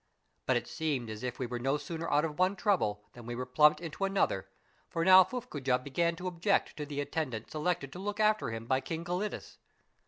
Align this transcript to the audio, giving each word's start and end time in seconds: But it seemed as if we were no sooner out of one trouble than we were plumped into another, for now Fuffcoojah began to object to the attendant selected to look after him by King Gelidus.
But 0.47 0.57
it 0.57 0.65
seemed 0.67 1.11
as 1.11 1.21
if 1.21 1.37
we 1.37 1.45
were 1.45 1.59
no 1.59 1.77
sooner 1.77 2.09
out 2.09 2.25
of 2.25 2.39
one 2.39 2.55
trouble 2.55 3.03
than 3.13 3.27
we 3.27 3.35
were 3.35 3.45
plumped 3.45 3.79
into 3.79 4.03
another, 4.03 4.49
for 4.89 5.05
now 5.05 5.23
Fuffcoojah 5.23 5.83
began 5.83 6.15
to 6.15 6.25
object 6.27 6.75
to 6.77 6.87
the 6.87 7.01
attendant 7.01 7.51
selected 7.51 7.91
to 7.93 7.99
look 7.99 8.19
after 8.19 8.49
him 8.49 8.65
by 8.65 8.81
King 8.81 9.03
Gelidus. 9.05 9.59